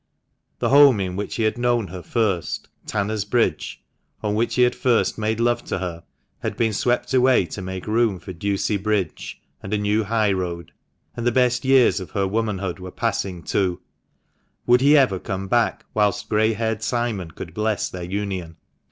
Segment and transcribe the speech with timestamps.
[0.57, 3.83] The home in which he had known her first, Tanner's Bridge,
[4.23, 6.03] on which he had first made love to her,
[6.39, 10.71] had been swept away to make room for Ducie Bridge and a new high road;
[11.15, 13.79] and the best years of her womanhood were passing too.
[14.65, 18.55] Would he ever come back whilst grey haired Simon could bless their union?